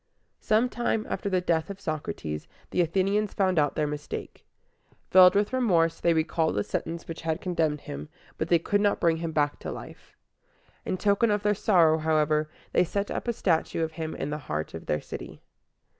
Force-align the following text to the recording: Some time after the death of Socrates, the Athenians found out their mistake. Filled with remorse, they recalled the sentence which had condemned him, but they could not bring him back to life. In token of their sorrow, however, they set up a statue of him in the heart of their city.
Some 0.39 0.67
time 0.67 1.05
after 1.07 1.29
the 1.29 1.41
death 1.41 1.69
of 1.69 1.79
Socrates, 1.79 2.47
the 2.71 2.81
Athenians 2.81 3.35
found 3.35 3.59
out 3.59 3.75
their 3.75 3.85
mistake. 3.85 4.47
Filled 5.11 5.35
with 5.35 5.53
remorse, 5.53 5.99
they 5.99 6.15
recalled 6.15 6.55
the 6.55 6.63
sentence 6.63 7.07
which 7.07 7.21
had 7.21 7.39
condemned 7.39 7.81
him, 7.81 8.09
but 8.39 8.47
they 8.47 8.57
could 8.57 8.81
not 8.81 8.99
bring 8.99 9.17
him 9.17 9.31
back 9.31 9.59
to 9.59 9.71
life. 9.71 10.17
In 10.87 10.97
token 10.97 11.29
of 11.29 11.43
their 11.43 11.53
sorrow, 11.53 11.99
however, 11.99 12.49
they 12.73 12.83
set 12.83 13.11
up 13.11 13.27
a 13.27 13.33
statue 13.33 13.83
of 13.83 13.91
him 13.91 14.15
in 14.15 14.31
the 14.31 14.39
heart 14.49 14.73
of 14.73 14.87
their 14.87 15.01
city. 15.01 15.43